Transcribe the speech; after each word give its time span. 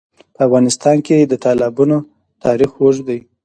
په 0.35 0.41
افغانستان 0.47 0.97
کې 1.05 1.17
د 1.21 1.33
تالابونه 1.45 1.95
تاریخ 2.43 2.71
اوږد 2.81 3.03
دی. 3.09 3.19